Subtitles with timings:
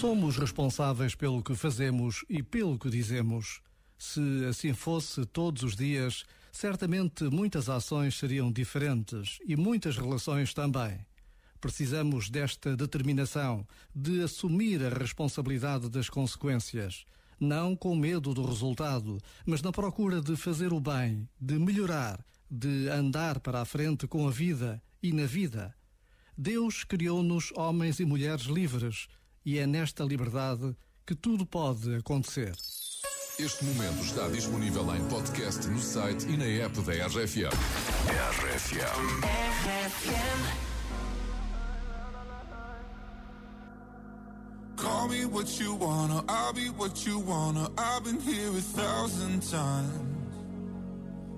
[0.00, 3.60] Somos responsáveis pelo que fazemos e pelo que dizemos.
[3.96, 11.06] Se assim fosse todos os dias, certamente muitas ações seriam diferentes e muitas relações também.
[11.60, 17.04] Precisamos desta determinação de assumir a responsabilidade das consequências,
[17.40, 22.88] não com medo do resultado, mas na procura de fazer o bem, de melhorar, de
[22.88, 25.74] andar para a frente com a vida e na vida.
[26.36, 29.08] Deus criou-nos homens e mulheres livres
[29.44, 32.54] e é nesta liberdade que tudo pode acontecer.
[33.38, 37.54] Este momento está disponível em podcast no site e na app da RFM.
[38.42, 39.08] RFM.
[44.76, 47.70] Call me what you wanna, I'll be what you wanna.
[47.76, 50.17] I've been here a thousand times.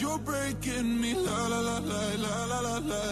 [0.00, 3.02] You're breaking me la la la la la la la la.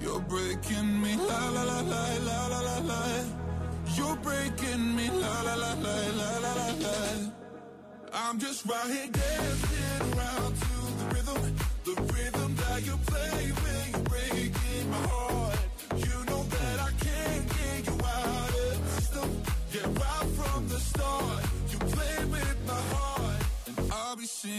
[0.00, 3.24] You're breaking me la la la la la la la la.
[3.94, 7.30] You're breaking me la la la la la la la la.
[8.12, 10.56] I'm just right here dancing around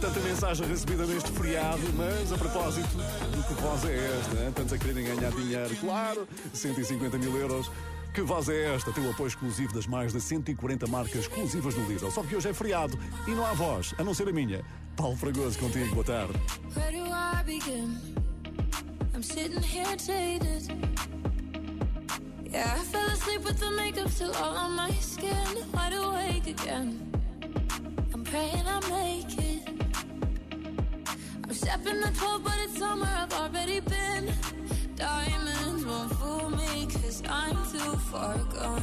[0.00, 4.44] tanta mensagem recebida neste feriado, mas a propósito do que voz é esta?
[4.44, 4.52] hein?
[4.54, 7.70] Tantos a quererem ganhar dinheiro, claro, 150 mil euros.
[8.14, 8.90] Que voz é esta?
[8.92, 12.10] Tem o apoio exclusivo das mais de 140 marcas exclusivas do Lidl.
[12.10, 14.64] Só que hoje é feriado e não há voz, a não ser a minha.
[14.96, 16.32] Paulo Fragoso contigo, boa tarde.
[16.74, 17.96] Where do I begin?
[19.14, 20.68] I'm sitting here jaded.
[22.50, 25.64] Yeah, I fell asleep with the makeup still all on my skin.
[25.74, 26.98] Wide awake again.
[28.14, 29.47] I'm praying I make it.
[31.70, 34.32] I'm stepping the 12, but it's somewhere I've already been.
[34.96, 38.82] Diamonds won't fool me, cause I'm too far gone.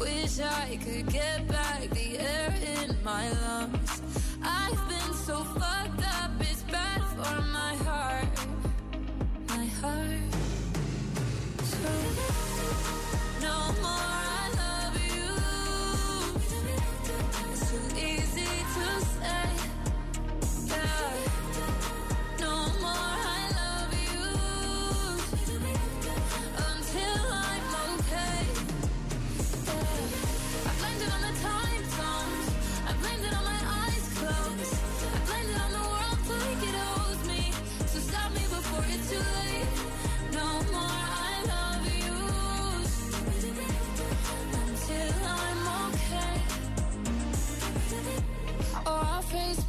[0.00, 2.54] Wish I could get back the air
[2.84, 3.75] in my lungs.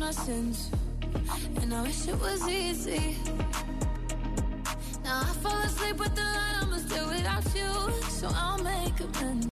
[0.07, 0.69] My sins.
[1.61, 3.17] And I wish it was easy.
[5.03, 7.71] Now I fall asleep with the light, I'ma still without you.
[8.09, 9.37] so I'll make amends.